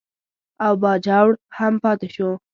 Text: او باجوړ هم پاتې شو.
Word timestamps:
او 0.65 0.73
باجوړ 0.81 1.29
هم 1.57 1.73
پاتې 1.83 2.07
شو. 2.15 2.29